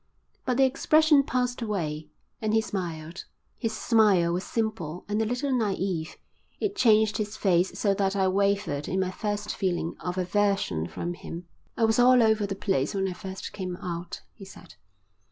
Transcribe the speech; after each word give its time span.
But 0.45 0.57
the 0.57 0.63
expression 0.63 1.21
passed 1.21 1.61
away 1.61 2.07
and 2.41 2.55
he 2.55 2.61
smiled. 2.61 3.25
His 3.59 3.77
smile 3.77 4.33
was 4.33 4.43
simple 4.43 5.05
and 5.07 5.21
a 5.21 5.25
little 5.25 5.51
naïve. 5.51 6.15
It 6.59 6.75
changed 6.75 7.17
his 7.17 7.37
face 7.37 7.77
so 7.77 7.93
that 7.93 8.15
I 8.15 8.27
wavered 8.27 8.87
in 8.87 8.99
my 8.99 9.11
first 9.11 9.55
feeling 9.55 9.95
of 9.99 10.17
aversion 10.17 10.87
from 10.87 11.13
him. 11.13 11.45
"I 11.77 11.85
was 11.85 11.99
all 11.99 12.23
over 12.23 12.47
the 12.47 12.55
place 12.55 12.95
when 12.95 13.07
I 13.07 13.13
first 13.13 13.53
came 13.53 13.77
out," 13.77 14.21
he 14.33 14.43
said. 14.43 14.73